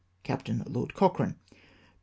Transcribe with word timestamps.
"Capt. 0.23 0.49
Lord 0.65 0.95
Cochrane." 0.95 1.35
P.S. 1.51 1.59